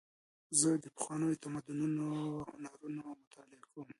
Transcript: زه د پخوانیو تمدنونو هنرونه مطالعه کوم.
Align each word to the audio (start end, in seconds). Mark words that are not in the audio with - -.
زه 0.59 0.69
د 0.83 0.85
پخوانیو 0.95 1.41
تمدنونو 1.43 2.05
هنرونه 2.61 3.01
مطالعه 3.21 3.65
کوم. 3.71 3.87